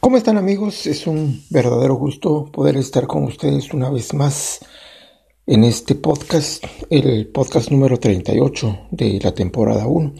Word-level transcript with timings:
¿Cómo 0.00 0.16
están 0.16 0.38
amigos? 0.38 0.86
Es 0.86 1.06
un 1.06 1.44
verdadero 1.50 1.94
gusto 1.94 2.50
poder 2.50 2.78
estar 2.78 3.06
con 3.06 3.24
ustedes 3.24 3.74
una 3.74 3.90
vez 3.90 4.14
más 4.14 4.60
en 5.46 5.62
este 5.62 5.94
podcast, 5.94 6.64
el 6.88 7.28
podcast 7.28 7.70
número 7.70 7.98
38 7.98 8.88
de 8.92 9.20
la 9.22 9.34
temporada 9.34 9.86
1. 9.86 10.14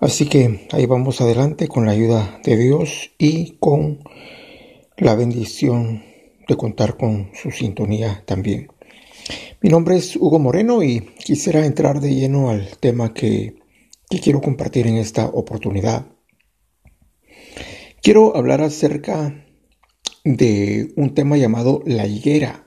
Así 0.00 0.28
que 0.28 0.66
ahí 0.72 0.84
vamos 0.84 1.20
adelante 1.20 1.68
con 1.68 1.86
la 1.86 1.92
ayuda 1.92 2.40
de 2.42 2.56
Dios 2.56 3.12
y 3.18 3.52
con 3.60 4.00
la 4.96 5.14
bendición 5.14 6.02
de 6.48 6.56
contar 6.56 6.96
con 6.96 7.30
su 7.40 7.52
sintonía 7.52 8.24
también. 8.26 8.66
Mi 9.60 9.70
nombre 9.70 9.96
es 9.96 10.16
Hugo 10.16 10.40
Moreno 10.40 10.82
y 10.82 11.02
quisiera 11.24 11.64
entrar 11.64 12.00
de 12.00 12.12
lleno 12.12 12.50
al 12.50 12.76
tema 12.78 13.14
que, 13.14 13.54
que 14.10 14.18
quiero 14.18 14.40
compartir 14.40 14.88
en 14.88 14.96
esta 14.96 15.26
oportunidad. 15.26 16.15
Quiero 18.06 18.36
hablar 18.36 18.60
acerca 18.60 19.44
de 20.22 20.92
un 20.94 21.12
tema 21.12 21.36
llamado 21.38 21.82
la 21.86 22.06
higuera. 22.06 22.64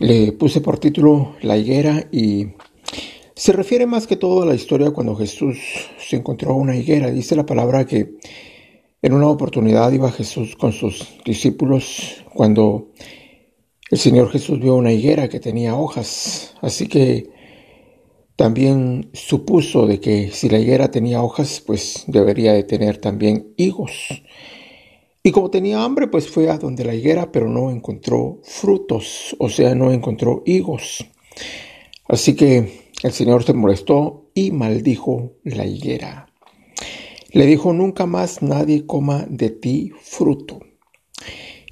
Le 0.00 0.32
puse 0.32 0.60
por 0.60 0.80
título 0.80 1.36
La 1.42 1.56
higuera 1.56 2.08
y 2.10 2.48
se 3.36 3.52
refiere 3.52 3.86
más 3.86 4.08
que 4.08 4.16
todo 4.16 4.42
a 4.42 4.46
la 4.46 4.56
historia 4.56 4.90
cuando 4.90 5.14
Jesús 5.14 5.60
se 5.96 6.16
encontró 6.16 6.56
una 6.56 6.74
higuera. 6.74 7.12
Dice 7.12 7.36
la 7.36 7.46
palabra 7.46 7.86
que 7.86 8.16
en 9.00 9.12
una 9.12 9.28
oportunidad 9.28 9.92
iba 9.92 10.10
Jesús 10.10 10.56
con 10.56 10.72
sus 10.72 11.16
discípulos 11.24 12.24
cuando 12.34 12.88
el 13.92 13.98
Señor 13.98 14.28
Jesús 14.32 14.58
vio 14.58 14.74
una 14.74 14.90
higuera 14.90 15.28
que 15.28 15.38
tenía 15.38 15.76
hojas. 15.76 16.56
Así 16.62 16.88
que 16.88 17.30
también 18.38 19.10
supuso 19.14 19.88
de 19.88 19.98
que 19.98 20.30
si 20.30 20.48
la 20.48 20.60
higuera 20.60 20.92
tenía 20.92 21.20
hojas, 21.24 21.60
pues 21.66 22.04
debería 22.06 22.52
de 22.52 22.62
tener 22.62 22.98
también 22.98 23.52
higos. 23.56 24.22
Y 25.24 25.32
como 25.32 25.50
tenía 25.50 25.82
hambre, 25.82 26.06
pues 26.06 26.28
fue 26.30 26.48
a 26.48 26.56
donde 26.56 26.84
la 26.84 26.94
higuera, 26.94 27.32
pero 27.32 27.48
no 27.48 27.72
encontró 27.72 28.38
frutos, 28.44 29.34
o 29.40 29.50
sea, 29.50 29.74
no 29.74 29.90
encontró 29.90 30.44
higos. 30.46 31.04
Así 32.06 32.36
que 32.36 32.92
el 33.02 33.10
Señor 33.10 33.42
se 33.42 33.54
molestó 33.54 34.30
y 34.34 34.52
maldijo 34.52 35.32
la 35.42 35.66
higuera. 35.66 36.28
Le 37.32 37.44
dijo, 37.44 37.72
nunca 37.72 38.06
más 38.06 38.40
nadie 38.40 38.86
coma 38.86 39.26
de 39.28 39.50
ti 39.50 39.90
fruto. 40.00 40.60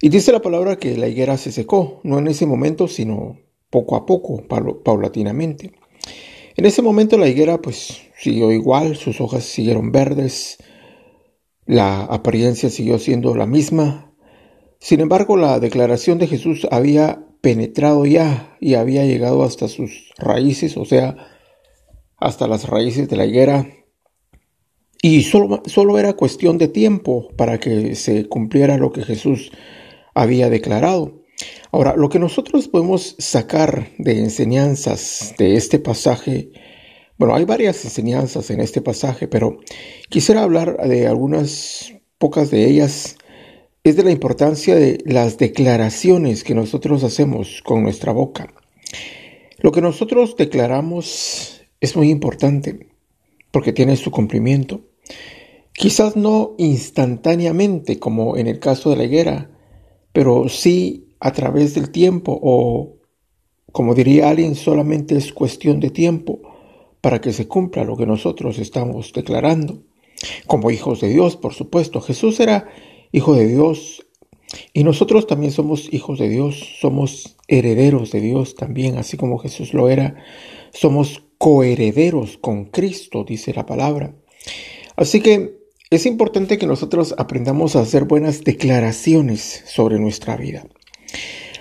Y 0.01 0.09
dice 0.09 0.33
la 0.33 0.41
palabra 0.41 0.75
que 0.75 0.97
la 0.97 1.07
higuera 1.07 1.37
se 1.37 1.53
secó, 1.53 2.01
no 2.03 2.19
en 2.19 2.27
ese 2.27 2.45
momento, 2.45 2.89
sino 2.89 3.37
poco 3.69 3.95
a 3.95 4.05
poco, 4.05 4.43
paulatinamente. 4.83 5.71
En 6.57 6.65
ese 6.65 6.81
momento 6.81 7.19
la 7.19 7.27
higuera 7.27 7.61
pues 7.61 8.01
siguió 8.17 8.51
igual, 8.51 8.97
sus 8.97 9.21
hojas 9.21 9.43
siguieron 9.43 9.91
verdes, 9.91 10.57
la 11.67 12.03
apariencia 12.05 12.71
siguió 12.71 12.97
siendo 12.97 13.35
la 13.35 13.45
misma. 13.45 14.11
Sin 14.79 14.99
embargo, 14.99 15.37
la 15.37 15.59
declaración 15.59 16.17
de 16.17 16.25
Jesús 16.25 16.67
había 16.71 17.27
penetrado 17.41 18.07
ya 18.07 18.57
y 18.59 18.73
había 18.73 19.05
llegado 19.05 19.43
hasta 19.43 19.67
sus 19.67 20.11
raíces, 20.17 20.77
o 20.77 20.85
sea, 20.85 21.15
hasta 22.17 22.47
las 22.47 22.67
raíces 22.67 23.07
de 23.07 23.17
la 23.17 23.27
higuera. 23.27 23.67
Y 25.03 25.21
solo, 25.21 25.61
solo 25.67 25.99
era 25.99 26.13
cuestión 26.13 26.57
de 26.57 26.69
tiempo 26.69 27.27
para 27.37 27.59
que 27.59 27.93
se 27.93 28.27
cumpliera 28.27 28.77
lo 28.77 28.91
que 28.91 29.03
Jesús 29.03 29.51
había 30.15 30.49
declarado. 30.49 31.21
Ahora, 31.71 31.95
lo 31.95 32.09
que 32.09 32.19
nosotros 32.19 32.67
podemos 32.67 33.15
sacar 33.19 33.89
de 33.97 34.19
enseñanzas 34.19 35.35
de 35.37 35.55
este 35.55 35.79
pasaje, 35.79 36.51
bueno, 37.17 37.35
hay 37.35 37.45
varias 37.45 37.83
enseñanzas 37.83 38.49
en 38.49 38.61
este 38.61 38.81
pasaje, 38.81 39.27
pero 39.27 39.59
quisiera 40.09 40.43
hablar 40.43 40.77
de 40.87 41.07
algunas 41.07 41.93
pocas 42.17 42.51
de 42.51 42.65
ellas, 42.65 43.17
es 43.83 43.95
de 43.95 44.03
la 44.03 44.11
importancia 44.11 44.75
de 44.75 44.99
las 45.05 45.37
declaraciones 45.37 46.43
que 46.43 46.55
nosotros 46.55 47.03
hacemos 47.03 47.61
con 47.63 47.83
nuestra 47.83 48.11
boca. 48.11 48.53
Lo 49.59 49.71
que 49.71 49.81
nosotros 49.81 50.35
declaramos 50.37 51.61
es 51.79 51.95
muy 51.95 52.09
importante 52.09 52.87
porque 53.51 53.73
tiene 53.73 53.95
su 53.95 54.11
cumplimiento. 54.11 54.81
Quizás 55.73 56.15
no 56.15 56.55
instantáneamente 56.57 57.99
como 57.99 58.37
en 58.37 58.47
el 58.47 58.59
caso 58.59 58.89
de 58.89 58.97
la 58.97 59.03
higuera, 59.03 59.49
pero 60.11 60.49
sí 60.49 61.06
a 61.19 61.31
través 61.31 61.73
del 61.73 61.89
tiempo 61.89 62.37
o, 62.41 62.97
como 63.71 63.95
diría 63.95 64.29
alguien, 64.29 64.55
solamente 64.55 65.15
es 65.15 65.33
cuestión 65.33 65.79
de 65.79 65.89
tiempo 65.89 66.39
para 67.01 67.21
que 67.21 67.33
se 67.33 67.47
cumpla 67.47 67.83
lo 67.83 67.95
que 67.95 68.05
nosotros 68.05 68.59
estamos 68.59 69.13
declarando. 69.13 69.83
Como 70.47 70.71
hijos 70.71 71.01
de 71.01 71.09
Dios, 71.09 71.35
por 71.37 71.53
supuesto. 71.53 72.01
Jesús 72.01 72.39
era 72.39 72.67
hijo 73.11 73.35
de 73.35 73.47
Dios 73.47 74.07
y 74.73 74.83
nosotros 74.83 75.27
también 75.27 75.51
somos 75.51 75.93
hijos 75.93 76.19
de 76.19 76.29
Dios, 76.29 76.77
somos 76.79 77.37
herederos 77.47 78.11
de 78.11 78.21
Dios 78.21 78.55
también, 78.55 78.97
así 78.97 79.17
como 79.17 79.37
Jesús 79.37 79.73
lo 79.73 79.89
era. 79.89 80.15
Somos 80.71 81.23
coherederos 81.37 82.37
con 82.37 82.65
Cristo, 82.65 83.23
dice 83.23 83.53
la 83.53 83.65
palabra. 83.65 84.15
Así 84.95 85.21
que 85.21 85.57
es 85.89 86.05
importante 86.05 86.57
que 86.57 86.67
nosotros 86.67 87.13
aprendamos 87.17 87.75
a 87.75 87.81
hacer 87.81 88.05
buenas 88.05 88.43
declaraciones 88.43 89.63
sobre 89.67 89.99
nuestra 89.99 90.35
vida. 90.35 90.65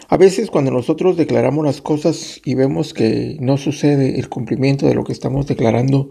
A 0.08 0.16
veces 0.16 0.50
cuando 0.50 0.70
nosotros 0.70 1.16
declaramos 1.16 1.64
las 1.64 1.80
cosas 1.80 2.40
y 2.44 2.54
vemos 2.54 2.94
que 2.94 3.36
no 3.40 3.56
sucede 3.56 4.20
el 4.20 4.28
cumplimiento 4.28 4.86
de 4.86 4.94
lo 4.94 5.02
que 5.02 5.12
estamos 5.12 5.46
declarando, 5.46 6.10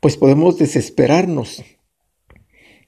pues 0.00 0.16
podemos 0.16 0.56
desesperarnos. 0.58 1.62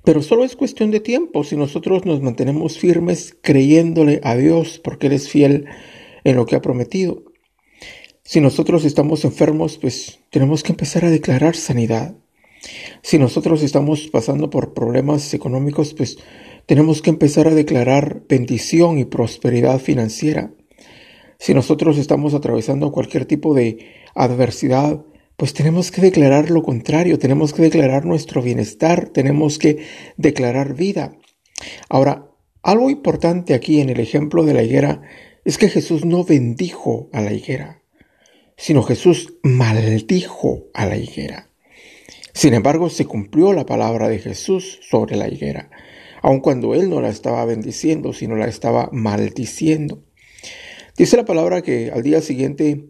Pero 0.03 0.23
solo 0.23 0.45
es 0.45 0.57
cuestión 0.57 0.91
de 0.93 1.01
tiempo 1.01 1.45
si 1.45 1.57
nosotros 1.57 2.07
nos 2.07 2.23
mantenemos 2.23 2.79
firmes 2.79 3.37
creyéndole 3.43 4.21
a 4.23 4.37
Dios 4.37 4.81
porque 4.83 5.09
Él 5.09 5.13
es 5.15 5.29
fiel 5.29 5.67
en 6.25 6.37
lo 6.37 6.47
que 6.47 6.57
ha 6.57 6.63
prometido. 6.63 7.25
Si 8.23 8.41
nosotros 8.41 8.85
estamos 8.85 9.25
enfermos, 9.25 9.79
pues 9.79 10.21
tenemos 10.31 10.63
que 10.63 10.73
empezar 10.73 11.05
a 11.05 11.11
declarar 11.11 11.55
sanidad. 11.55 12.17
Si 13.03 13.19
nosotros 13.19 13.63
estamos 13.63 14.09
pasando 14.09 14.51
por 14.51 14.75
problemas 14.75 15.33
económicos, 15.35 15.95
pues 15.95 16.19
tenemos 16.67 17.01
que 17.01 17.11
empezar 17.11 17.47
a 17.47 17.55
declarar 17.55 18.23
bendición 18.29 18.99
y 18.99 19.05
prosperidad 19.05 19.79
financiera. 19.79 20.51
Si 21.39 21.55
nosotros 21.55 21.97
estamos 21.97 22.35
atravesando 22.35 22.91
cualquier 22.91 23.25
tipo 23.25 23.55
de 23.55 23.87
adversidad, 24.15 25.05
pues 25.37 25.55
tenemos 25.55 25.93
que 25.93 26.01
declarar 26.01 26.51
lo 26.51 26.63
contrario, 26.63 27.19
tenemos 27.19 27.53
que 27.53 27.63
declarar 27.63 28.05
nuestro 28.05 28.43
bienestar, 28.43 29.11
tenemos 29.11 29.59
que 29.59 29.87
declarar 30.17 30.75
vida. 30.75 31.17
Ahora, 31.89 32.31
algo 32.63 32.91
importante 32.91 33.55
aquí 33.55 33.81
en 33.81 33.91
el 33.91 34.01
ejemplo 34.01 34.45
de 34.45 34.55
la 34.55 34.65
higuera 34.65 35.03
es 35.45 35.59
que 35.59 35.69
Jesús 35.69 36.05
no 36.05 36.25
bendijo 36.25 37.09
a 37.13 37.21
la 37.21 37.33
higuera, 37.33 37.83
sino 38.57 38.83
Jesús 38.83 39.35
maldijo 39.45 40.65
a 40.75 40.87
la 40.87 40.97
higuera. 40.97 41.51
Sin 42.33 42.55
embargo, 42.55 42.91
se 42.91 43.05
cumplió 43.05 43.53
la 43.53 43.67
palabra 43.67 44.09
de 44.09 44.19
Jesús 44.19 44.81
sobre 44.83 45.17
la 45.17 45.29
higuera 45.29 45.71
aun 46.23 46.41
cuando 46.41 46.75
él 46.75 46.91
no 46.91 47.01
la 47.01 47.09
estaba 47.09 47.45
bendiciendo, 47.45 48.13
sino 48.13 48.37
la 48.37 48.47
estaba 48.47 48.89
maldiciendo. 48.93 50.03
Dice 50.97 51.17
la 51.17 51.25
palabra 51.25 51.63
que 51.63 51.91
al 51.93 52.03
día 52.03 52.23
siguiente 52.23 52.89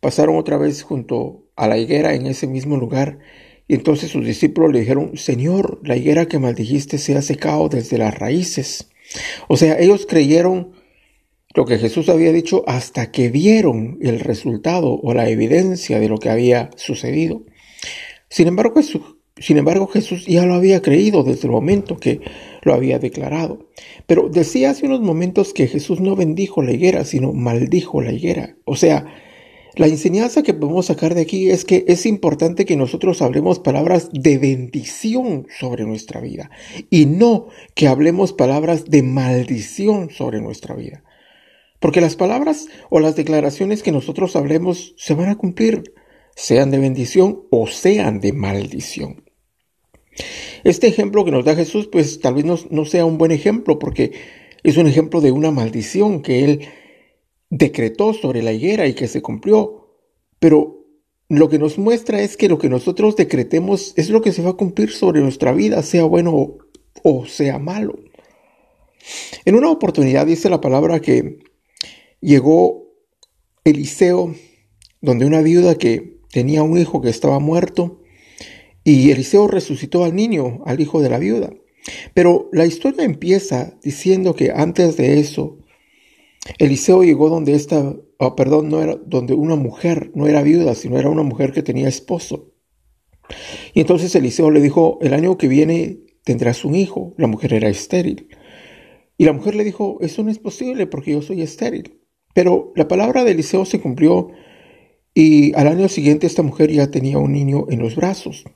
pasaron 0.00 0.36
otra 0.36 0.58
vez 0.58 0.82
junto 0.82 1.44
a 1.56 1.66
la 1.68 1.78
higuera 1.78 2.14
en 2.14 2.26
ese 2.26 2.46
mismo 2.46 2.76
lugar, 2.76 3.18
y 3.66 3.74
entonces 3.74 4.10
sus 4.10 4.24
discípulos 4.24 4.72
le 4.72 4.80
dijeron, 4.80 5.16
Señor, 5.16 5.80
la 5.84 5.96
higuera 5.96 6.26
que 6.26 6.38
maldijiste 6.38 6.98
se 6.98 7.16
ha 7.16 7.22
secado 7.22 7.68
desde 7.68 7.98
las 7.98 8.16
raíces. 8.16 8.88
O 9.48 9.56
sea, 9.56 9.78
ellos 9.78 10.06
creyeron 10.08 10.72
lo 11.54 11.64
que 11.64 11.78
Jesús 11.78 12.08
había 12.08 12.32
dicho 12.32 12.62
hasta 12.66 13.10
que 13.10 13.28
vieron 13.28 13.98
el 14.00 14.20
resultado 14.20 14.98
o 15.02 15.12
la 15.12 15.28
evidencia 15.28 15.98
de 15.98 16.08
lo 16.08 16.18
que 16.18 16.30
había 16.30 16.70
sucedido. 16.76 17.42
Sin 18.30 18.48
embargo, 18.48 18.80
sin 19.40 19.58
embargo, 19.58 19.86
Jesús 19.86 20.26
ya 20.26 20.44
lo 20.46 20.54
había 20.54 20.82
creído 20.82 21.22
desde 21.22 21.46
el 21.46 21.52
momento 21.52 21.98
que 21.98 22.20
lo 22.62 22.74
había 22.74 22.98
declarado. 22.98 23.66
Pero 24.06 24.28
decía 24.28 24.70
hace 24.70 24.86
unos 24.86 25.00
momentos 25.00 25.52
que 25.52 25.66
Jesús 25.66 26.00
no 26.00 26.16
bendijo 26.16 26.62
la 26.62 26.72
higuera, 26.72 27.04
sino 27.04 27.32
maldijo 27.32 28.02
la 28.02 28.12
higuera. 28.12 28.56
O 28.64 28.76
sea, 28.76 29.06
la 29.78 29.86
enseñanza 29.86 30.42
que 30.42 30.54
podemos 30.54 30.86
sacar 30.86 31.14
de 31.14 31.20
aquí 31.20 31.50
es 31.50 31.64
que 31.64 31.84
es 31.86 32.04
importante 32.04 32.64
que 32.64 32.76
nosotros 32.76 33.22
hablemos 33.22 33.60
palabras 33.60 34.08
de 34.12 34.36
bendición 34.38 35.46
sobre 35.56 35.84
nuestra 35.84 36.20
vida 36.20 36.50
y 36.90 37.06
no 37.06 37.46
que 37.74 37.86
hablemos 37.86 38.32
palabras 38.32 38.86
de 38.86 39.04
maldición 39.04 40.10
sobre 40.10 40.40
nuestra 40.40 40.74
vida. 40.74 41.04
Porque 41.78 42.00
las 42.00 42.16
palabras 42.16 42.66
o 42.90 42.98
las 42.98 43.14
declaraciones 43.14 43.84
que 43.84 43.92
nosotros 43.92 44.34
hablemos 44.34 44.94
se 44.96 45.14
van 45.14 45.28
a 45.28 45.38
cumplir, 45.38 45.94
sean 46.34 46.72
de 46.72 46.78
bendición 46.78 47.42
o 47.50 47.68
sean 47.68 48.20
de 48.20 48.32
maldición. 48.32 49.27
Este 50.64 50.86
ejemplo 50.86 51.24
que 51.24 51.30
nos 51.30 51.44
da 51.44 51.54
Jesús, 51.54 51.88
pues 51.90 52.20
tal 52.20 52.34
vez 52.34 52.44
no, 52.44 52.84
sea 52.84 53.04
un 53.04 53.18
buen 53.18 53.30
ejemplo 53.30 53.78
porque 53.78 54.12
es 54.62 54.76
un 54.76 54.86
ejemplo 54.86 55.20
de 55.20 55.32
una 55.32 55.50
maldición 55.50 56.22
que 56.22 56.44
él 56.44 56.68
decretó 57.50 58.12
sobre 58.12 58.42
la 58.42 58.52
higuera 58.52 58.86
y 58.86 58.94
que 58.94 59.08
se 59.08 59.22
cumplió. 59.22 59.88
Pero 60.38 60.86
lo 61.28 61.48
que 61.48 61.58
nos 61.58 61.78
muestra 61.78 62.20
es 62.20 62.36
que 62.36 62.48
lo 62.48 62.58
que 62.58 62.68
nosotros 62.68 63.16
decretemos 63.16 63.92
es 63.96 64.10
lo 64.10 64.20
que 64.20 64.32
se 64.32 64.42
va 64.42 64.50
a 64.50 64.56
cumplir 64.56 64.90
sobre 64.90 65.20
nuestra 65.20 65.52
vida, 65.52 65.82
sea 65.82 66.04
bueno 66.04 66.58
o 67.02 67.26
sea 67.26 67.58
malo. 67.58 67.98
En 69.44 69.54
una 69.54 69.70
oportunidad 69.70 70.26
dice 70.26 70.50
la 70.50 70.60
palabra 70.60 71.00
que 71.00 71.38
llegó 72.20 72.88
Eliseo 73.64 74.34
donde 75.00 75.26
una 75.26 75.42
viuda 75.42 75.76
que 75.76 76.18
tenía 76.30 76.62
un 76.62 76.76
hijo 76.78 77.00
que 77.00 77.08
estaba 77.08 77.38
muerto 77.38 78.00
y 78.88 79.10
Eliseo 79.10 79.48
resucitó 79.48 80.04
al 80.04 80.14
niño, 80.14 80.62
al 80.64 80.80
hijo 80.80 81.02
de 81.02 81.10
la 81.10 81.18
viuda. 81.18 81.52
Pero 82.14 82.48
la 82.52 82.64
historia 82.64 83.04
empieza 83.04 83.78
diciendo 83.82 84.34
que 84.34 84.50
antes 84.50 84.96
de 84.96 85.20
eso, 85.20 85.58
Eliseo 86.58 87.02
llegó 87.02 87.28
donde 87.28 87.52
esta, 87.52 87.94
oh, 88.18 88.34
perdón, 88.34 88.70
no 88.70 88.82
era 88.82 88.96
donde 88.96 89.34
una 89.34 89.56
mujer, 89.56 90.10
no 90.14 90.26
era 90.26 90.42
viuda, 90.42 90.74
sino 90.74 90.98
era 90.98 91.10
una 91.10 91.22
mujer 91.22 91.52
que 91.52 91.62
tenía 91.62 91.86
esposo. 91.86 92.54
Y 93.74 93.80
entonces 93.82 94.14
Eliseo 94.14 94.50
le 94.50 94.62
dijo, 94.62 94.98
el 95.02 95.12
año 95.12 95.36
que 95.36 95.48
viene 95.48 95.98
tendrás 96.24 96.64
un 96.64 96.74
hijo. 96.74 97.12
La 97.18 97.26
mujer 97.26 97.52
era 97.52 97.68
estéril. 97.68 98.28
Y 99.18 99.26
la 99.26 99.34
mujer 99.34 99.54
le 99.54 99.64
dijo, 99.64 99.98
eso 100.00 100.22
no 100.22 100.30
es 100.30 100.38
posible 100.38 100.86
porque 100.86 101.12
yo 101.12 101.20
soy 101.20 101.42
estéril. 101.42 102.00
Pero 102.32 102.72
la 102.74 102.88
palabra 102.88 103.22
de 103.24 103.32
Eliseo 103.32 103.66
se 103.66 103.82
cumplió 103.82 104.30
y 105.12 105.54
al 105.56 105.68
año 105.68 105.88
siguiente 105.88 106.26
esta 106.26 106.42
mujer 106.42 106.72
ya 106.72 106.90
tenía 106.90 107.18
un 107.18 107.32
niño 107.32 107.66
en 107.68 107.80
los 107.80 107.94
brazos. 107.94 108.46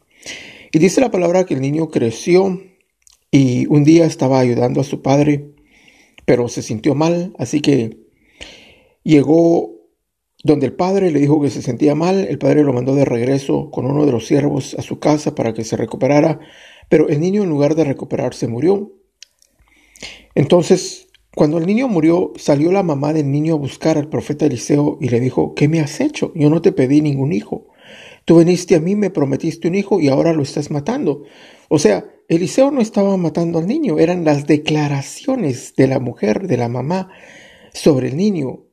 Y 0.72 0.78
dice 0.78 1.00
la 1.00 1.10
palabra 1.10 1.44
que 1.44 1.54
el 1.54 1.60
niño 1.60 1.88
creció 1.90 2.60
y 3.30 3.66
un 3.66 3.84
día 3.84 4.06
estaba 4.06 4.40
ayudando 4.40 4.80
a 4.80 4.84
su 4.84 5.02
padre, 5.02 5.52
pero 6.24 6.48
se 6.48 6.62
sintió 6.62 6.94
mal, 6.94 7.34
así 7.38 7.60
que 7.60 7.98
llegó 9.02 9.72
donde 10.44 10.66
el 10.66 10.72
padre 10.72 11.10
le 11.10 11.20
dijo 11.20 11.40
que 11.40 11.50
se 11.50 11.62
sentía 11.62 11.94
mal, 11.94 12.26
el 12.28 12.38
padre 12.38 12.64
lo 12.64 12.72
mandó 12.72 12.94
de 12.94 13.04
regreso 13.04 13.70
con 13.70 13.86
uno 13.86 14.06
de 14.06 14.12
los 14.12 14.26
siervos 14.26 14.74
a 14.78 14.82
su 14.82 14.98
casa 14.98 15.34
para 15.34 15.54
que 15.54 15.64
se 15.64 15.76
recuperara, 15.76 16.40
pero 16.88 17.08
el 17.08 17.20
niño 17.20 17.42
en 17.42 17.48
lugar 17.48 17.74
de 17.74 17.84
recuperarse 17.84 18.48
murió. 18.48 18.92
Entonces, 20.34 21.08
cuando 21.34 21.58
el 21.58 21.66
niño 21.66 21.88
murió, 21.88 22.32
salió 22.36 22.72
la 22.72 22.82
mamá 22.82 23.12
del 23.12 23.30
niño 23.30 23.54
a 23.54 23.58
buscar 23.58 23.96
al 23.96 24.08
profeta 24.08 24.46
Eliseo 24.46 24.98
y 25.00 25.08
le 25.08 25.20
dijo, 25.20 25.54
¿qué 25.54 25.68
me 25.68 25.80
has 25.80 26.00
hecho? 26.00 26.32
Yo 26.34 26.50
no 26.50 26.60
te 26.60 26.72
pedí 26.72 27.00
ningún 27.00 27.32
hijo. 27.32 27.68
Tú 28.24 28.38
viniste 28.38 28.76
a 28.76 28.80
mí, 28.80 28.94
me 28.96 29.10
prometiste 29.10 29.68
un 29.68 29.74
hijo 29.74 30.00
y 30.00 30.08
ahora 30.08 30.32
lo 30.32 30.42
estás 30.42 30.70
matando. 30.70 31.24
O 31.68 31.78
sea, 31.78 32.04
Eliseo 32.28 32.70
no 32.70 32.80
estaba 32.80 33.16
matando 33.16 33.58
al 33.58 33.66
niño, 33.66 33.98
eran 33.98 34.24
las 34.24 34.46
declaraciones 34.46 35.74
de 35.76 35.86
la 35.86 35.98
mujer, 35.98 36.46
de 36.46 36.56
la 36.56 36.68
mamá, 36.68 37.10
sobre 37.72 38.08
el 38.08 38.16
niño, 38.16 38.64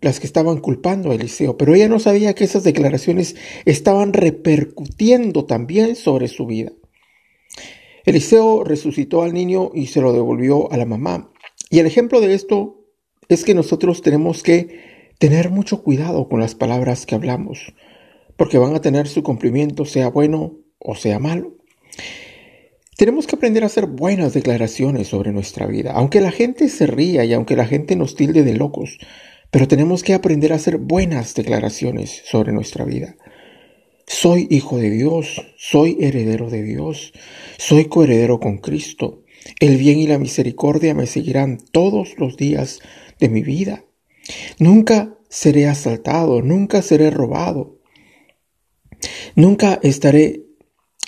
las 0.00 0.20
que 0.20 0.26
estaban 0.26 0.58
culpando 0.58 1.10
a 1.10 1.14
Eliseo, 1.14 1.56
pero 1.56 1.74
ella 1.74 1.88
no 1.88 1.98
sabía 1.98 2.34
que 2.34 2.44
esas 2.44 2.64
declaraciones 2.64 3.36
estaban 3.64 4.12
repercutiendo 4.12 5.46
también 5.46 5.96
sobre 5.96 6.28
su 6.28 6.46
vida. 6.46 6.72
Eliseo 8.04 8.62
resucitó 8.64 9.22
al 9.22 9.32
niño 9.34 9.70
y 9.74 9.86
se 9.86 10.00
lo 10.00 10.12
devolvió 10.12 10.70
a 10.70 10.76
la 10.76 10.84
mamá. 10.84 11.32
Y 11.70 11.80
el 11.80 11.86
ejemplo 11.86 12.20
de 12.20 12.34
esto 12.34 12.84
es 13.28 13.44
que 13.44 13.54
nosotros 13.54 14.02
tenemos 14.02 14.42
que 14.42 15.14
tener 15.18 15.50
mucho 15.50 15.82
cuidado 15.82 16.28
con 16.28 16.40
las 16.40 16.54
palabras 16.54 17.06
que 17.06 17.14
hablamos, 17.14 17.74
porque 18.36 18.58
van 18.58 18.74
a 18.74 18.80
tener 18.80 19.08
su 19.08 19.22
cumplimiento, 19.22 19.84
sea 19.84 20.08
bueno 20.08 20.58
o 20.78 20.94
sea 20.94 21.18
malo. 21.18 21.56
Tenemos 22.96 23.26
que 23.26 23.36
aprender 23.36 23.62
a 23.62 23.66
hacer 23.66 23.86
buenas 23.86 24.32
declaraciones 24.32 25.08
sobre 25.08 25.32
nuestra 25.32 25.66
vida, 25.66 25.92
aunque 25.92 26.20
la 26.20 26.30
gente 26.30 26.68
se 26.68 26.86
ría 26.86 27.24
y 27.24 27.32
aunque 27.34 27.56
la 27.56 27.66
gente 27.66 27.94
nos 27.94 28.14
tilde 28.14 28.42
de 28.42 28.54
locos, 28.54 28.98
pero 29.50 29.68
tenemos 29.68 30.02
que 30.02 30.14
aprender 30.14 30.52
a 30.52 30.56
hacer 30.56 30.78
buenas 30.78 31.34
declaraciones 31.34 32.22
sobre 32.24 32.52
nuestra 32.52 32.84
vida. 32.84 33.16
Soy 34.06 34.46
hijo 34.50 34.78
de 34.78 34.90
Dios, 34.90 35.42
soy 35.58 35.98
heredero 36.00 36.48
de 36.48 36.62
Dios, 36.62 37.12
soy 37.58 37.86
coheredero 37.86 38.40
con 38.40 38.58
Cristo. 38.58 39.24
El 39.60 39.76
bien 39.76 39.98
y 39.98 40.06
la 40.06 40.18
misericordia 40.18 40.94
me 40.94 41.06
seguirán 41.06 41.58
todos 41.72 42.14
los 42.16 42.36
días 42.36 42.80
de 43.18 43.28
mi 43.28 43.42
vida. 43.42 43.84
Nunca 44.58 45.18
seré 45.28 45.66
asaltado, 45.66 46.40
nunca 46.40 46.82
seré 46.82 47.10
robado, 47.10 47.75
nunca 49.36 49.78
estaré 49.84 50.42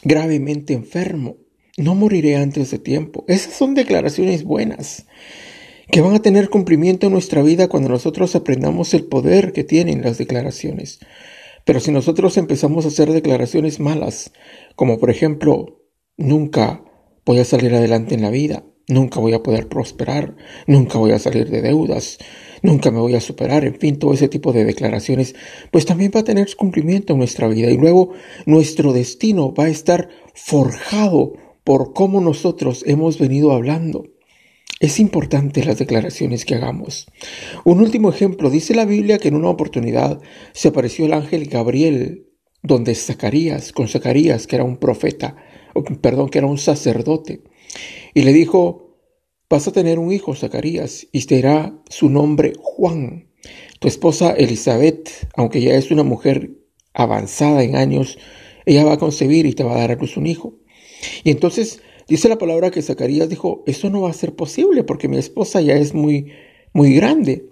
gravemente 0.05 0.75
enfermo, 0.75 1.39
no 1.77 1.97
moriré 1.97 2.37
antes 2.37 2.71
de 2.71 2.79
tiempo. 2.79 3.25
Esas 3.27 3.55
son 3.55 3.75
declaraciones 3.75 4.45
buenas 4.45 5.07
que 5.91 6.03
van 6.03 6.15
a 6.15 6.23
tener 6.23 6.51
cumplimiento 6.51 7.07
en 7.07 7.15
nuestra 7.15 7.43
vida 7.43 7.69
cuando 7.69 7.89
nosotros 7.89 8.37
aprendamos 8.37 8.95
el 8.95 9.07
poder 9.07 9.53
que 9.53 9.65
tienen 9.65 10.03
las 10.03 10.19
declaraciones. 10.19 11.01
Pero 11.65 11.81
si 11.81 11.91
nosotros 11.91 12.37
empezamos 12.37 12.85
a 12.85 12.89
hacer 12.89 13.11
declaraciones 13.11 13.81
malas, 13.81 14.33
como 14.77 14.99
por 14.99 15.11
ejemplo, 15.11 15.83
nunca 16.17 16.85
voy 17.25 17.39
a 17.39 17.45
salir 17.45 17.75
adelante 17.75 18.15
en 18.15 18.23
la 18.23 18.31
vida, 18.31 18.65
nunca 18.87 19.21
voy 19.21 19.33
a 19.33 19.43
poder 19.43 19.69
prosperar, 19.69 20.37
nunca 20.67 20.99
voy 20.99 21.13
a 21.13 21.19
salir 21.19 21.51
de 21.51 21.63
deudas, 21.63 22.19
nunca 22.63 22.91
me 22.91 23.01
voy 23.01 23.15
a 23.15 23.21
superar, 23.21 23.65
en 23.65 23.75
fin, 23.75 23.99
todo 23.99 24.13
ese 24.13 24.29
tipo 24.29 24.53
de 24.53 24.65
declaraciones, 24.65 25.35
pues 25.71 25.87
también 25.87 26.13
va 26.15 26.21
a 26.21 26.25
tener 26.25 26.55
cumplimiento 26.57 27.13
en 27.13 27.19
nuestra 27.19 27.49
vida 27.49 27.71
y 27.71 27.77
luego 27.77 28.13
nuestro 28.47 28.93
destino 28.93 29.53
va 29.55 29.65
a 29.65 29.69
estar 29.69 30.09
forjado 30.35 31.33
por 31.65 31.93
cómo 31.93 32.21
nosotros 32.21 32.85
hemos 32.87 33.19
venido 33.19 33.53
hablando. 33.53 34.05
Es 34.81 35.01
importante 35.01 35.65
las 35.65 35.79
declaraciones 35.79 36.45
que 36.45 36.55
hagamos. 36.55 37.09
Un 37.65 37.81
último 37.81 38.11
ejemplo, 38.11 38.49
dice 38.49 38.75
la 38.75 38.85
Biblia 38.85 39.19
que 39.19 39.29
en 39.29 39.35
una 39.35 39.51
oportunidad 39.51 40.21
se 40.53 40.69
apareció 40.69 41.07
el 41.07 41.13
ángel 41.13 41.47
Gabriel, 41.49 42.29
donde 42.63 42.95
Zacarías, 42.95 43.73
con 43.73 43.89
Zacarías, 43.89 44.47
que 44.47 44.57
era 44.57 44.65
un 44.65 44.77
profeta, 44.77 45.37
perdón, 46.01 46.29
que 46.29 46.39
era 46.39 46.47
un 46.47 46.59
sacerdote, 46.59 47.43
y 48.15 48.23
le 48.23 48.33
dijo, 48.33 48.88
vas 49.49 49.69
a 49.69 49.73
tener 49.73 49.99
un 49.99 50.13
hijo, 50.13 50.35
Zacarías, 50.35 51.07
y 51.13 51.23
será 51.23 51.75
su 51.89 52.09
nombre 52.09 52.53
Juan. 52.61 53.29
Tu 53.81 53.89
esposa 53.89 54.33
Elizabeth, 54.33 55.09
aunque 55.37 55.61
ya 55.61 55.75
es 55.75 55.91
una 55.91 56.03
mujer 56.03 56.51
avanzada 56.95 57.63
en 57.63 57.77
años, 57.77 58.19
ella 58.67 58.85
va 58.85 58.95
a 58.95 58.99
concebir 58.99 59.47
y 59.47 59.55
te 59.55 59.65
va 59.65 59.75
a 59.75 59.79
dar 59.79 59.93
a 59.93 59.95
luz 59.95 60.17
un 60.17 60.27
hijo. 60.27 60.55
Y 61.25 61.31
entonces 61.31 61.81
Dice 62.09 62.31
la 62.31 62.39
palabra 62.39 62.71
que 62.71 62.81
Zacarías 62.81 63.29
dijo, 63.29 63.63
eso 63.67 63.91
no 63.91 64.01
va 64.01 64.11
a 64.11 64.15
ser 64.15 64.35
posible 64.35 64.83
porque 64.83 65.09
mi 65.09 65.19
esposa 65.19 65.61
ya 65.61 65.75
es 65.75 65.93
muy, 65.93 66.33
muy 66.73 66.95
grande. 66.95 67.51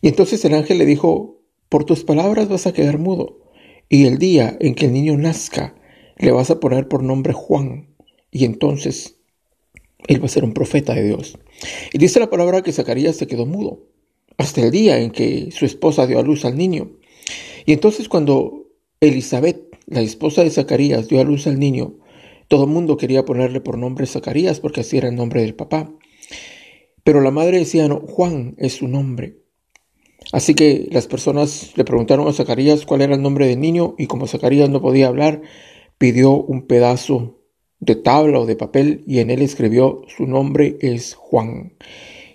Y 0.00 0.06
entonces 0.06 0.44
el 0.44 0.54
ángel 0.54 0.78
le 0.78 0.86
dijo, 0.86 1.40
por 1.68 1.84
tus 1.84 2.04
palabras 2.04 2.48
vas 2.48 2.68
a 2.68 2.72
quedar 2.72 2.98
mudo. 2.98 3.40
Y 3.88 4.06
el 4.06 4.18
día 4.18 4.56
en 4.60 4.76
que 4.76 4.86
el 4.86 4.92
niño 4.92 5.16
nazca, 5.16 5.74
le 6.16 6.30
vas 6.30 6.48
a 6.50 6.60
poner 6.60 6.86
por 6.86 7.02
nombre 7.02 7.32
Juan. 7.32 7.96
Y 8.30 8.44
entonces 8.44 9.17
él 10.06 10.22
va 10.22 10.26
a 10.26 10.30
ser 10.30 10.44
un 10.44 10.54
profeta 10.54 10.94
de 10.94 11.04
Dios. 11.04 11.38
Y 11.92 11.98
dice 11.98 12.20
la 12.20 12.30
palabra 12.30 12.62
que 12.62 12.72
Zacarías 12.72 13.16
se 13.16 13.26
quedó 13.26 13.46
mudo 13.46 13.82
hasta 14.36 14.62
el 14.62 14.70
día 14.70 14.98
en 14.98 15.10
que 15.10 15.50
su 15.50 15.64
esposa 15.64 16.06
dio 16.06 16.18
a 16.18 16.22
luz 16.22 16.44
al 16.44 16.56
niño. 16.56 16.92
Y 17.66 17.72
entonces 17.72 18.08
cuando 18.08 18.68
Elizabeth, 19.00 19.76
la 19.86 20.00
esposa 20.00 20.44
de 20.44 20.50
Zacarías, 20.50 21.08
dio 21.08 21.20
a 21.20 21.24
luz 21.24 21.46
al 21.46 21.58
niño, 21.58 21.96
todo 22.46 22.64
el 22.64 22.70
mundo 22.70 22.96
quería 22.96 23.24
ponerle 23.24 23.60
por 23.60 23.76
nombre 23.76 24.06
Zacarías 24.06 24.60
porque 24.60 24.80
así 24.80 24.96
era 24.96 25.08
el 25.08 25.16
nombre 25.16 25.42
del 25.42 25.54
papá. 25.54 25.92
Pero 27.04 27.20
la 27.20 27.30
madre 27.30 27.58
decía, 27.58 27.88
no, 27.88 28.00
Juan 28.00 28.54
es 28.58 28.74
su 28.74 28.88
nombre. 28.88 29.38
Así 30.32 30.54
que 30.54 30.88
las 30.90 31.06
personas 31.06 31.72
le 31.76 31.84
preguntaron 31.84 32.28
a 32.28 32.32
Zacarías 32.32 32.84
cuál 32.86 33.02
era 33.02 33.14
el 33.14 33.22
nombre 33.22 33.46
del 33.46 33.60
niño 33.60 33.94
y 33.98 34.06
como 34.06 34.26
Zacarías 34.26 34.68
no 34.68 34.80
podía 34.80 35.08
hablar, 35.08 35.42
pidió 35.96 36.32
un 36.32 36.66
pedazo 36.66 37.37
de 37.80 37.94
tabla 37.94 38.40
o 38.40 38.46
de 38.46 38.56
papel 38.56 39.04
y 39.06 39.20
en 39.20 39.30
él 39.30 39.42
escribió 39.42 40.02
su 40.08 40.26
nombre 40.26 40.76
es 40.80 41.14
Juan. 41.14 41.74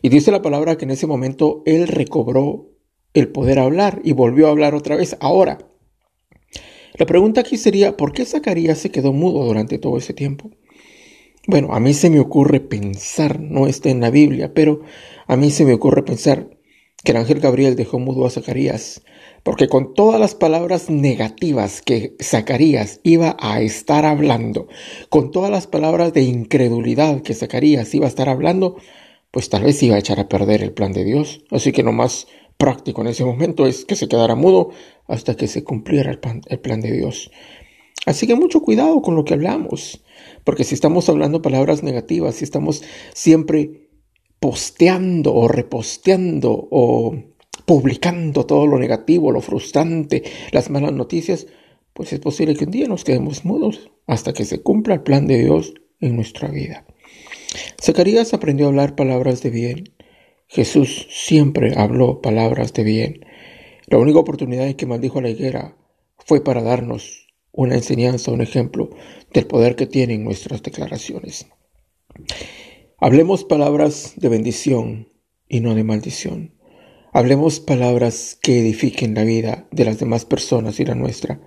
Y 0.01 0.09
dice 0.09 0.31
la 0.31 0.41
palabra 0.41 0.77
que 0.77 0.85
en 0.85 0.91
ese 0.91 1.07
momento 1.07 1.63
él 1.65 1.87
recobró 1.87 2.69
el 3.13 3.29
poder 3.29 3.59
hablar 3.59 4.01
y 4.03 4.13
volvió 4.13 4.47
a 4.47 4.51
hablar 4.51 4.75
otra 4.75 4.95
vez. 4.95 5.15
Ahora, 5.19 5.59
la 6.95 7.05
pregunta 7.05 7.41
aquí 7.41 7.57
sería, 7.57 7.97
¿por 7.97 8.13
qué 8.13 8.25
Zacarías 8.25 8.77
se 8.77 8.91
quedó 8.91 9.13
mudo 9.13 9.45
durante 9.45 9.77
todo 9.77 9.97
ese 9.97 10.13
tiempo? 10.13 10.51
Bueno, 11.47 11.73
a 11.73 11.79
mí 11.79 11.93
se 11.93 12.09
me 12.09 12.19
ocurre 12.19 12.59
pensar, 12.59 13.39
no 13.39 13.67
está 13.67 13.89
en 13.89 13.99
la 13.99 14.09
Biblia, 14.09 14.53
pero 14.53 14.81
a 15.27 15.35
mí 15.35 15.51
se 15.51 15.65
me 15.65 15.73
ocurre 15.73 16.03
pensar 16.03 16.49
que 17.03 17.11
el 17.11 17.17
ángel 17.17 17.39
Gabriel 17.39 17.75
dejó 17.75 17.99
mudo 17.99 18.25
a 18.25 18.29
Zacarías, 18.29 19.03
porque 19.43 19.67
con 19.67 19.93
todas 19.93 20.19
las 20.19 20.35
palabras 20.35 20.89
negativas 20.89 21.81
que 21.81 22.15
Zacarías 22.21 23.01
iba 23.03 23.35
a 23.39 23.61
estar 23.61 24.05
hablando, 24.05 24.67
con 25.09 25.31
todas 25.31 25.51
las 25.51 25.67
palabras 25.67 26.13
de 26.13 26.23
incredulidad 26.23 27.21
que 27.21 27.33
Zacarías 27.33 27.93
iba 27.93 28.05
a 28.05 28.09
estar 28.09 28.29
hablando, 28.29 28.77
pues 29.31 29.49
tal 29.49 29.63
vez 29.63 29.83
iba 29.83 29.95
a 29.95 29.99
echar 29.99 30.19
a 30.19 30.29
perder 30.29 30.63
el 30.63 30.71
plan 30.71 30.93
de 30.93 31.03
Dios. 31.03 31.41
Así 31.51 31.71
que 31.71 31.83
nomás 31.83 32.27
práctico 32.57 33.01
en 33.01 33.07
ese 33.07 33.25
momento 33.25 33.65
es 33.65 33.83
que 33.83 33.95
se 33.95 34.07
quedara 34.07 34.35
mudo 34.35 34.69
hasta 35.07 35.35
que 35.35 35.47
se 35.47 35.63
cumpliera 35.63 36.11
el 36.11 36.19
plan, 36.19 36.41
el 36.47 36.59
plan 36.59 36.79
de 36.79 36.91
Dios. 36.91 37.29
Así 38.05 38.27
que 38.27 38.35
mucho 38.35 38.61
cuidado 38.61 39.01
con 39.01 39.15
lo 39.15 39.25
que 39.25 39.33
hablamos, 39.33 40.03
porque 40.43 40.63
si 40.63 40.75
estamos 40.75 41.09
hablando 41.09 41.41
palabras 41.41 41.83
negativas, 41.83 42.35
si 42.35 42.43
estamos 42.43 42.83
siempre 43.13 43.89
posteando 44.39 45.33
o 45.33 45.47
reposteando 45.47 46.67
o 46.69 47.15
publicando 47.65 48.45
todo 48.45 48.67
lo 48.67 48.77
negativo, 48.77 49.31
lo 49.31 49.41
frustrante, 49.41 50.23
las 50.51 50.69
malas 50.69 50.93
noticias, 50.93 51.47
pues 51.93 52.11
es 52.13 52.19
posible 52.19 52.55
que 52.55 52.65
un 52.65 52.71
día 52.71 52.87
nos 52.87 53.03
quedemos 53.03 53.45
mudos 53.45 53.91
hasta 54.07 54.33
que 54.33 54.45
se 54.45 54.61
cumpla 54.61 54.95
el 54.95 55.03
plan 55.03 55.27
de 55.27 55.39
Dios 55.39 55.73
en 55.99 56.15
nuestra 56.15 56.49
vida. 56.49 56.85
Zacarías 57.81 58.33
aprendió 58.33 58.65
a 58.65 58.69
hablar 58.69 58.95
palabras 58.95 59.41
de 59.43 59.49
bien. 59.49 59.93
Jesús 60.47 61.07
siempre 61.09 61.73
habló 61.77 62.21
palabras 62.21 62.73
de 62.73 62.83
bien. 62.83 63.25
La 63.87 63.97
única 63.97 64.19
oportunidad 64.19 64.67
en 64.67 64.75
que 64.75 64.85
maldijo 64.85 65.19
a 65.19 65.21
la 65.21 65.29
higuera 65.29 65.77
fue 66.17 66.43
para 66.43 66.63
darnos 66.63 67.27
una 67.51 67.75
enseñanza, 67.75 68.31
un 68.31 68.41
ejemplo 68.41 68.89
del 69.33 69.45
poder 69.45 69.75
que 69.75 69.85
tienen 69.85 70.23
nuestras 70.23 70.63
declaraciones. 70.63 71.47
Hablemos 72.97 73.43
palabras 73.43 74.13
de 74.15 74.29
bendición 74.29 75.09
y 75.47 75.59
no 75.59 75.75
de 75.75 75.83
maldición. 75.83 76.55
Hablemos 77.13 77.59
palabras 77.59 78.37
que 78.41 78.59
edifiquen 78.59 79.13
la 79.13 79.23
vida 79.23 79.67
de 79.71 79.85
las 79.85 79.99
demás 79.99 80.25
personas 80.25 80.79
y 80.79 80.85
la 80.85 80.95
nuestra, 80.95 81.39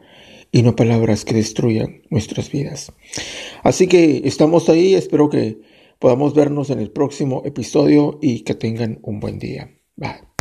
y 0.52 0.62
no 0.62 0.76
palabras 0.76 1.25
que 1.25 1.35
destruyan 1.35 2.02
nuestras 2.08 2.52
vidas. 2.52 2.92
Así 3.64 3.88
que 3.88 4.23
estamos 4.25 4.68
ahí, 4.68 4.94
espero 4.94 5.28
que 5.28 5.58
podamos 5.99 6.35
vernos 6.35 6.70
en 6.70 6.78
el 6.78 6.92
próximo 6.92 7.42
episodio 7.44 8.18
y 8.23 8.40
que 8.40 8.54
tengan 8.54 9.00
un 9.02 9.18
buen 9.18 9.40
día. 9.40 9.70
Bye. 9.96 10.25